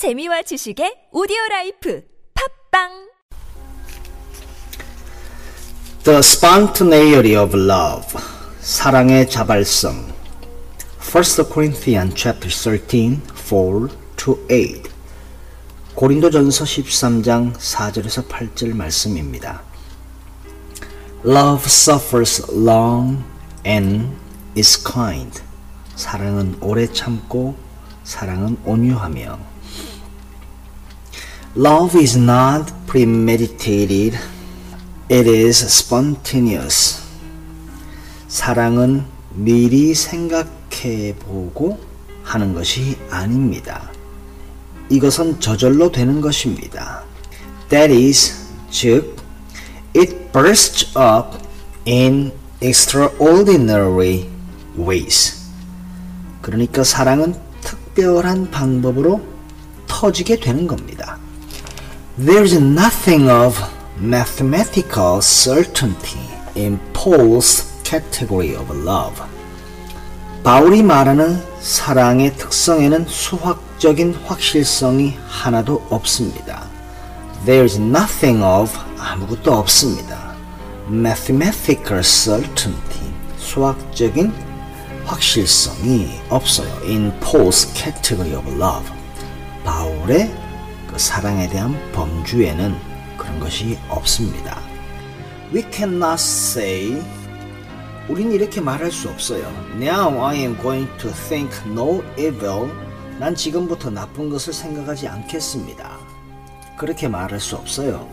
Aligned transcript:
재미와 0.00 0.40
지식의 0.40 1.10
오디오 1.12 1.36
라이프 1.50 2.02
팝빵 2.72 3.10
The 6.04 6.20
spontaneity 6.20 7.36
of 7.36 7.54
love. 7.54 8.18
사랑의 8.60 9.28
자발성. 9.28 9.92
1 11.00 11.44
Corinthians 11.52 12.14
chapter 12.16 12.48
13, 12.48 13.20
4 13.34 13.88
to 14.16 14.38
8. 14.48 14.84
고린도전서 15.94 16.64
13장 16.64 17.54
4절에서 17.58 18.26
8절 18.26 18.74
말씀입니다. 18.74 19.60
Love 21.26 21.66
suffers 21.66 22.50
long 22.50 23.22
and 23.66 24.08
is 24.56 24.82
kind. 24.82 25.42
사랑은 25.94 26.56
오래 26.62 26.90
참고 26.90 27.54
사랑은 28.04 28.56
온유하며 28.64 29.59
Love 31.56 31.98
is 31.98 32.16
not 32.16 32.72
premeditated. 32.86 34.16
It 35.10 35.28
is 35.28 35.64
spontaneous. 35.64 37.02
사랑은 38.28 39.04
미리 39.30 39.92
생각해 39.92 41.16
보고 41.18 41.80
하는 42.22 42.54
것이 42.54 42.96
아닙니다. 43.10 43.90
이것은 44.90 45.40
저절로 45.40 45.90
되는 45.90 46.20
것입니다. 46.20 47.02
That 47.68 47.92
is, 47.92 48.32
즉, 48.70 49.16
it 49.96 50.30
bursts 50.32 50.96
up 50.96 51.36
in 51.84 52.30
extraordinary 52.62 54.28
ways. 54.78 55.36
그러니까 56.42 56.84
사랑은 56.84 57.34
특별한 57.60 58.52
방법으로 58.52 59.20
터지게 59.88 60.38
되는 60.38 60.68
겁니다. 60.68 61.19
There's 62.20 62.52
nothing 62.60 63.30
of 63.30 63.58
mathematical 63.96 65.22
certainty 65.22 66.20
in 66.54 66.78
Paul's 66.92 67.80
category 67.82 68.54
of 68.54 68.70
love. 68.70 69.22
바울이 70.44 70.82
말하는 70.82 71.42
사랑의 71.60 72.36
특성에는 72.36 73.06
수학적인 73.08 74.16
확실성이 74.26 75.16
하나도 75.28 75.82
없습니다. 75.88 76.66
There's 77.46 77.80
nothing 77.80 78.44
of 78.44 78.70
아무것도 78.98 79.54
없습니다. 79.54 80.36
Mathematical 80.90 82.04
certainty 82.04 83.14
수학적인 83.38 84.30
확실성이 85.06 86.20
없어요. 86.28 86.70
In 86.82 87.18
Paul's 87.20 87.74
category 87.74 88.34
of 88.34 88.46
love. 88.62 88.86
바울의 89.64 90.49
그 90.90 90.98
사랑에 90.98 91.48
대한 91.48 91.78
범주에는 91.92 92.74
그런 93.16 93.38
것이 93.38 93.78
없습니다. 93.88 94.60
We 95.54 95.64
cannot 95.70 96.14
say 96.14 97.00
우린 98.08 98.32
이렇게 98.32 98.60
말할 98.60 98.90
수 98.90 99.08
없어요. 99.08 99.46
Now 99.76 100.24
I 100.24 100.38
am 100.38 100.56
going 100.60 100.90
to 100.98 101.12
think 101.12 101.54
no 101.66 102.02
evil. 102.18 102.68
난 103.20 103.36
지금부터 103.36 103.90
나쁜 103.90 104.30
것을 104.30 104.52
생각하지 104.52 105.06
않겠습니다. 105.06 105.96
그렇게 106.76 107.06
말할 107.06 107.38
수 107.38 107.54
없어요. 107.54 108.08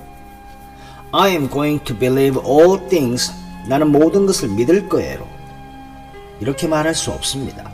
I 1.14 1.31
am 1.31 1.50
going 1.50 1.83
to 1.83 1.98
believe 1.98 2.39
all 2.45 2.88
things. 2.89 3.31
나는 3.67 3.92
모든 3.92 4.28
것을 4.28 4.50
믿을 4.50 4.88
거예요. 4.88 5.28
이렇게 6.39 6.67
말할 6.67 6.94
수 6.94 7.11
없습니다. 7.11 7.72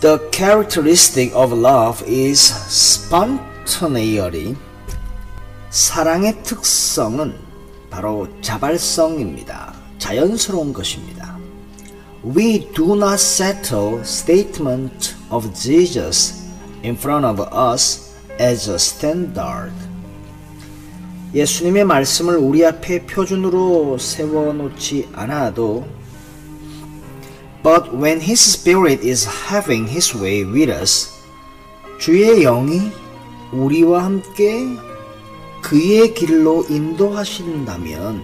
The 0.00 0.18
characteristic 0.32 1.32
of 1.32 1.54
love 1.54 2.04
is 2.08 2.52
spontaneity. 2.68 3.53
사랑의 5.70 6.42
특성은 6.42 7.34
바로 7.90 8.28
자발성입니다. 8.40 9.74
자연스러운 9.98 10.72
것입니다. 10.72 11.38
We 12.24 12.70
do 12.74 12.94
not 12.94 13.14
settle 13.14 14.00
statement 14.00 15.14
of 15.30 15.52
Jesus 15.54 16.44
in 16.84 16.94
front 16.94 17.26
of 17.26 17.42
us 17.52 18.14
as 18.40 18.68
a 18.70 18.76
standard. 18.76 19.72
예수님의 21.34 21.84
말씀을 21.84 22.36
우리 22.36 22.64
앞에 22.64 23.06
표준으로 23.06 23.98
세워놓지 23.98 25.08
않아도 25.12 25.86
But 27.62 27.90
when 27.94 28.20
His 28.20 28.58
Spirit 28.58 29.06
is 29.06 29.26
having 29.50 29.90
His 29.90 30.16
way 30.16 30.44
with 30.44 30.70
us, 30.70 31.10
주의 31.98 32.42
영이 32.42 33.03
우리와 33.54 34.04
함께 34.04 34.66
그의 35.62 36.12
길로 36.14 36.64
인도하신다면 36.68 38.22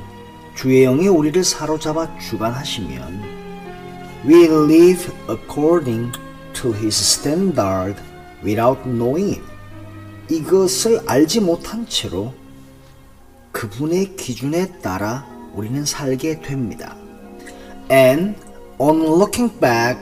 주의 0.55 0.85
영이 0.85 1.09
우리를 1.09 1.43
사로잡아 1.45 2.19
주관하시면 2.19 3.23
we 4.27 4.45
live 4.45 5.13
according 5.29 6.13
to 6.53 6.75
his 6.75 7.01
standard 7.01 8.01
without 8.45 8.83
knowing 8.85 9.39
it. 9.39 9.51
이것을 10.29 11.01
알지 11.07 11.41
못한 11.41 11.87
채로 11.87 12.35
그분의 13.53 14.17
기준에 14.17 14.81
따라 14.81 15.27
우리는 15.55 15.85
살게 15.85 16.41
됩니다. 16.41 16.97
And 17.91 18.37
on 18.79 19.01
looking 19.01 19.53
back, 19.59 19.99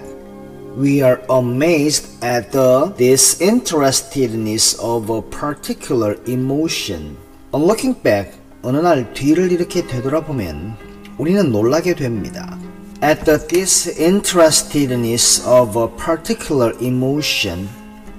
we 0.78 1.02
are 1.02 1.20
amazed 1.28 2.22
at 2.22 2.52
the 2.52 2.94
disinterestedness 2.96 4.78
of 4.78 5.10
a 5.10 5.20
particular 5.22 6.16
emotion. 6.28 7.16
On 7.52 7.64
looking 7.64 8.00
back, 8.00 8.38
어느 8.62 8.76
날 8.76 9.12
뒤를 9.12 9.50
이렇게 9.50 9.84
되돌아보면 9.84 10.76
우리는 11.18 11.50
놀라게 11.50 11.96
됩니다. 11.96 12.56
At 13.02 13.24
the 13.24 13.44
disinterestedness 13.48 15.44
of 15.48 15.76
a 15.76 15.88
particular 15.96 16.72
emotion, 16.80 17.68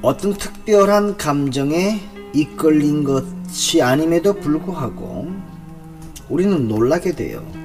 어떤 0.01 0.33
특별한 0.33 1.15
감정에 1.15 2.01
이끌린 2.33 3.05
것이 3.05 3.81
아님에도 3.81 4.33
불구하고 4.33 5.29
우리는 6.27 6.67
놀라게 6.67 7.13
돼요. 7.15 7.58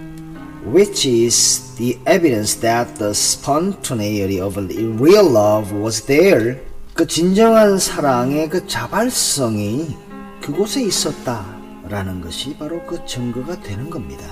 Which 0.65 1.07
is 1.07 1.75
the 1.77 1.99
evidence 2.07 2.55
that 2.61 2.97
the 2.97 3.13
spontaneity 3.13 4.41
of 4.41 4.57
real 4.57 5.29
love 5.29 5.73
was 5.73 6.07
there. 6.07 6.59
그 6.95 7.07
진정한 7.07 7.79
사랑의 7.79 8.49
그 8.49 8.67
자발성이 8.67 9.95
그곳에 10.41 10.83
있었다라는 10.83 12.23
것이 12.23 12.57
바로 12.57 12.83
그 12.87 13.05
증거가 13.05 13.61
되는 13.61 13.91
겁니다. 13.91 14.25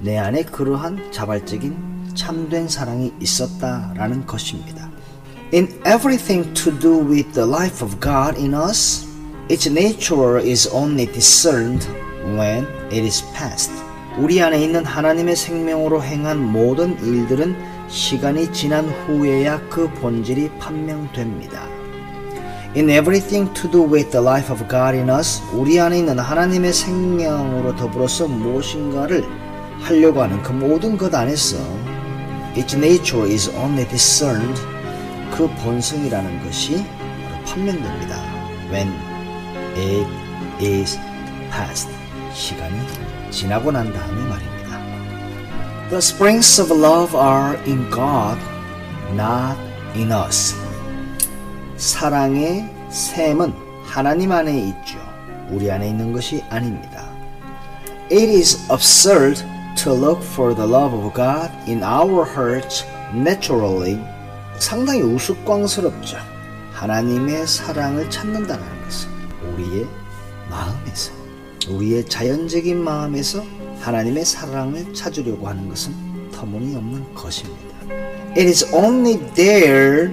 내 0.00 0.16
안에 0.16 0.42
그러한 0.44 1.12
자발적인 1.12 2.12
참된 2.14 2.68
사랑이 2.68 3.12
있었다라는 3.20 4.26
것입니다. 4.26 4.90
In 5.52 5.68
everything 5.86 6.52
to 6.54 6.76
do 6.78 6.98
with 6.98 7.32
the 7.32 7.48
life 7.48 7.84
of 7.84 8.00
God 8.00 8.36
in 8.36 8.52
us, 8.52 9.06
its 9.48 9.68
nature 9.68 10.38
is 10.38 10.68
only 10.72 11.06
discerned 11.06 11.86
when 12.36 12.66
it 12.90 13.04
is 13.04 13.24
past. 13.32 13.87
우리 14.18 14.42
안에 14.42 14.60
있는 14.60 14.84
하나님의 14.84 15.36
생명으로 15.36 16.02
행한 16.02 16.38
모든 16.40 16.98
일들은 17.00 17.56
시간이 17.88 18.52
지난 18.52 18.84
후에야 18.88 19.60
그 19.68 19.88
본질이 19.94 20.50
판명됩니다. 20.58 21.62
In 22.76 22.90
everything 22.90 23.52
to 23.54 23.70
do 23.70 23.82
with 23.84 24.10
the 24.10 24.20
life 24.20 24.52
of 24.52 24.68
God 24.68 24.96
in 24.96 25.08
us, 25.08 25.40
우리 25.52 25.78
안에 25.78 26.00
있는 26.00 26.18
하나님의 26.18 26.72
생명으로 26.72 27.76
더불어서 27.76 28.26
무엇인가를 28.26 29.24
하려고 29.82 30.22
하는 30.22 30.42
그 30.42 30.50
모든 30.50 30.98
것 30.98 31.14
안에서 31.14 31.56
its 32.56 32.74
nature 32.74 33.30
is 33.32 33.48
only 33.50 33.86
discerned 33.86 34.60
그 35.30 35.48
본성이라는 35.62 36.44
것이 36.44 36.84
판명됩니다. 37.46 38.16
When 38.70 38.92
it 39.76 40.08
is 40.60 40.98
past 41.50 41.88
시간이 42.34 42.76
지나고 43.30 43.70
난 43.70 43.92
다음에 43.92 44.22
말입니다. 44.28 44.78
The 45.88 45.98
springs 45.98 46.60
of 46.60 46.72
love 46.72 47.18
are 47.18 47.56
in 47.66 47.90
God, 47.90 48.38
not 49.12 49.58
in 49.94 50.12
us. 50.12 50.54
사랑의 51.76 52.68
샘은 52.90 53.54
하나님 53.84 54.32
안에 54.32 54.58
있죠. 54.68 54.98
우리 55.50 55.70
안에 55.70 55.88
있는 55.88 56.12
것이 56.12 56.44
아닙니다. 56.50 57.08
It 58.10 58.30
is 58.30 58.58
absurd 58.70 59.42
to 59.76 59.92
look 59.94 60.22
for 60.22 60.54
the 60.54 60.68
love 60.68 60.94
of 60.98 61.14
God 61.14 61.50
in 61.66 61.82
our 61.82 62.26
hearts 62.28 62.84
naturally. 63.14 63.98
상당히 64.58 65.02
우스꽝스럽죠. 65.02 66.18
하나님의 66.72 67.46
사랑을 67.46 68.10
찾는다는 68.10 68.64
것은 68.84 69.10
우리의 69.52 69.86
마음에서, 70.50 71.12
우리의 71.68 72.06
자연적인 72.06 72.82
마음에서 72.82 73.44
하나님의 73.80 74.24
사랑을 74.24 74.92
찾으려고 74.94 75.48
하는 75.48 75.68
것은 75.68 75.92
터무니없는 76.32 77.14
것입니다. 77.14 77.68
It 78.36 78.46
is 78.46 78.64
only 78.74 79.18
there 79.34 80.10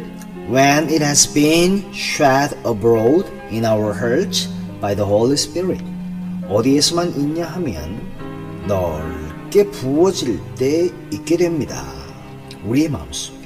when 0.49 0.85
it 0.85 1.03
has 1.03 1.31
been 1.31 1.83
shed 1.93 2.55
abroad 2.65 3.29
in 3.51 3.65
our 3.65 3.93
hearts 3.93 4.49
by 4.81 4.95
the 4.95 5.07
Holy 5.07 5.33
Spirit. 5.33 5.83
어디에서만 6.49 7.15
있냐 7.17 7.45
하면 7.45 7.99
넓게 8.67 9.69
부어질 9.71 10.39
때 10.55 10.89
있게 11.11 11.37
됩니다. 11.37 11.83
우리의 12.65 12.89
마음속에 12.89 13.37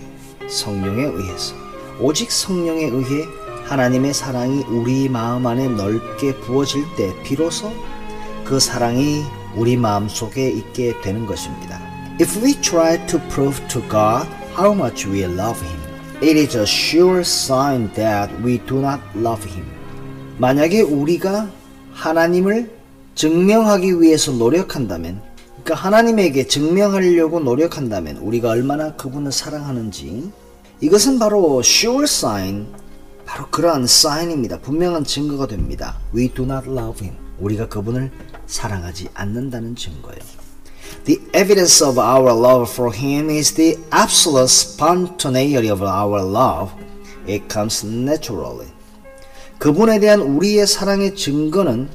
성령에 0.48 1.04
의해서 1.04 1.56
오직 2.02 2.32
성령에 2.32 2.86
의해 2.86 3.26
하나님의 3.66 4.14
사랑이 4.14 4.64
우리 4.64 5.10
마음 5.10 5.46
안에 5.46 5.68
넓게 5.68 6.36
부어질 6.40 6.84
때 6.98 7.14
비로소 7.24 7.72
그 8.50 8.60
사랑이 8.60 9.22
우리 9.56 9.78
마음 9.78 10.10
속에 10.10 10.50
있게 10.50 11.00
되는 11.02 11.28
것입니다. 11.28 11.80
If 12.20 12.44
we 12.44 12.60
try 12.60 12.98
to 13.06 13.20
prove 13.30 13.56
to 13.68 13.80
God 13.82 14.28
how 14.58 14.74
much 14.74 15.08
we 15.08 15.22
love 15.22 15.64
Him, 15.64 15.80
it 16.24 16.36
is 16.36 16.58
a 16.58 16.64
sure 16.64 17.20
sign 17.20 17.94
that 17.94 18.34
we 18.44 18.58
do 18.66 18.80
not 18.80 19.00
love 19.16 19.48
Him. 19.48 19.68
만약에 20.40 20.82
우리가 20.82 21.48
하나님을 21.94 22.72
증명하기 23.14 24.02
위해서 24.02 24.32
노력한다면, 24.32 25.22
그러니까 25.64 25.76
하나님에게 25.76 26.48
증명하려고 26.48 27.42
노력한다면 27.42 28.18
우리가 28.18 28.50
얼마나 28.50 28.96
그분을 28.96 29.32
사랑하는지, 29.32 30.32
이것은 30.82 31.20
바로 31.20 31.62
sure 31.64 32.06
sign, 32.06 32.66
바로 33.28 33.46
그러한 33.52 33.86
사인입니다. 33.86 34.58
분명한 34.62 35.04
증거가 35.04 35.46
됩니다. 35.46 36.00
We 36.16 36.30
do 36.30 36.46
not 36.46 36.68
love 36.68 37.06
him. 37.06 37.16
우리가 37.40 37.68
그분을 37.70 38.12
사랑하지 38.50 39.10
않는다는 39.14 39.76
증거예요. 39.76 40.20
The 41.06 41.22
evidence 41.34 41.86
of 41.86 42.00
our 42.00 42.32
love 42.32 42.70
for 42.72 42.94
him 42.94 43.30
is 43.30 43.54
the 43.54 43.78
absolute 43.94 44.50
spontaneity 44.50 45.70
of 45.70 45.84
our 45.84 46.22
love. 46.22 46.74
It 47.28 47.46
comes 47.50 47.86
naturally. 47.86 48.68
그분에 49.60 50.00
대한 50.00 50.22
우리의 50.22 50.66
사랑의 50.66 51.16
증거는 51.16 51.90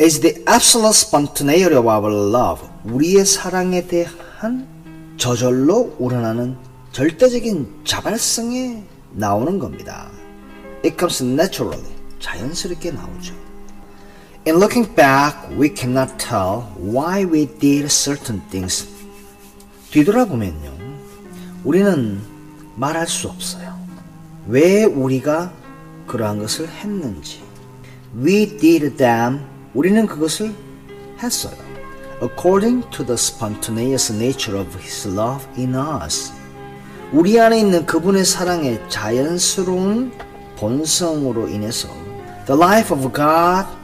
is 0.00 0.20
the 0.20 0.44
absolute 0.48 0.94
spontaneity 0.94 1.76
of 1.76 1.88
our 1.88 2.12
love. 2.12 2.62
우리의 2.84 3.26
사랑에 3.26 3.86
대한 3.86 4.68
저절로 5.16 5.96
우러나는 5.98 6.56
절대적인 6.92 7.82
자발성에 7.84 8.84
나오는 9.10 9.58
겁니다. 9.58 10.08
It 10.84 10.96
comes 10.96 11.22
naturally. 11.22 11.82
자연스럽게 12.20 12.92
나오죠. 12.92 13.34
In 14.46 14.56
looking 14.56 14.84
back, 14.94 15.48
we 15.56 15.70
cannot 15.70 16.18
tell 16.18 16.68
why 16.76 17.24
we 17.24 17.46
did 17.46 17.88
certain 17.90 18.42
things. 18.50 18.86
뒤돌아보면요. 19.90 20.70
우리는 21.64 22.20
말할 22.76 23.06
수 23.06 23.28
없어요. 23.28 23.74
왜 24.46 24.84
우리가 24.84 25.50
그러한 26.06 26.40
것을 26.40 26.68
했는지. 26.68 27.40
We 28.14 28.58
did 28.58 28.98
them. 28.98 29.40
우리는 29.72 30.06
그것을 30.06 30.54
했어요. 31.22 31.56
According 32.20 32.90
to 32.90 33.06
the 33.06 33.14
spontaneous 33.14 34.12
nature 34.12 34.60
of 34.60 34.78
His 34.78 35.08
love 35.08 35.46
in 35.56 35.74
us. 35.74 36.34
우리 37.12 37.40
안에 37.40 37.60
있는 37.60 37.86
그분의 37.86 38.26
사랑의 38.26 38.82
자연스러운 38.90 40.12
본성으로 40.58 41.48
인해서 41.48 41.88
The 42.44 42.60
life 42.60 42.94
of 42.94 43.10
God 43.14 43.83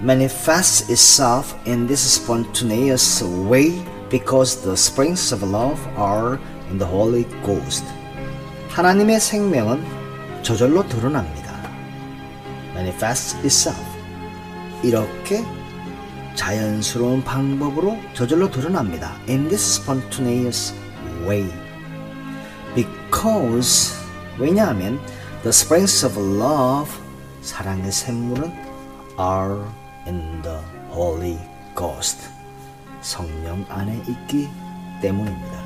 manifests 0.00 0.88
itself 0.90 1.54
in 1.66 1.86
this 1.86 2.00
spontaneous 2.00 3.22
way 3.22 3.84
because 4.10 4.62
the 4.62 4.76
springs 4.76 5.32
of 5.32 5.42
love 5.42 5.80
are 5.96 6.38
in 6.70 6.78
the 6.78 6.86
Holy 6.86 7.24
Ghost. 7.44 7.84
하나님의 8.70 9.20
생명은 9.20 9.84
저절로 10.42 10.86
드러납니다. 10.88 11.52
manifests 12.74 13.36
itself. 13.44 13.80
이렇게 14.82 15.44
자연스러운 16.34 17.22
방법으로 17.22 17.96
저절로 18.14 18.50
드러납니다. 18.50 19.14
in 19.28 19.48
this 19.48 19.80
spontaneous 19.80 20.74
way. 21.26 21.48
because 22.74 23.94
왜냐하면 24.38 24.98
the 25.42 25.50
springs 25.50 26.04
of 26.04 26.18
love 26.18 26.90
사랑의 27.42 27.92
샘물은 27.92 28.52
are 29.20 29.62
in 30.07 30.41
the 30.41 30.59
Holy 30.89 31.37
Ghost 31.75 32.29
성령 33.01 33.65
안에 33.69 34.01
있기 34.07 34.47
때문입니다. 35.01 35.56